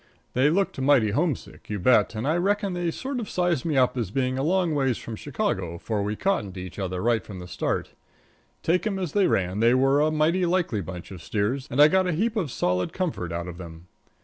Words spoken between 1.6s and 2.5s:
you bet, and I